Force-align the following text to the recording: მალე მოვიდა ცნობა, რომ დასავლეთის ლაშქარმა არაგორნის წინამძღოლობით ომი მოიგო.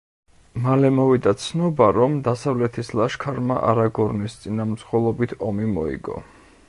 მალე 0.61 0.89
მოვიდა 0.99 1.33
ცნობა, 1.43 1.89
რომ 1.97 2.15
დასავლეთის 2.27 2.89
ლაშქარმა 3.01 3.59
არაგორნის 3.75 4.39
წინამძღოლობით 4.47 5.37
ომი 5.51 5.69
მოიგო. 5.77 6.19